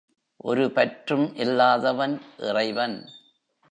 ஒரு 0.43 0.71
பற்றும் 0.71 1.35
இல்லாதவன் 1.35 2.21
இறைவன். 2.37 3.09